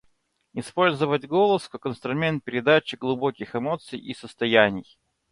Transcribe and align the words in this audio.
Использовать 0.55 1.27
голос 1.27 1.69
как 1.69 1.85
инструмент 1.85 2.43
передачи 2.43 2.95
глубоких 2.95 3.55
эмоций 3.55 3.99
и 3.99 4.15
состояний. 4.15 4.97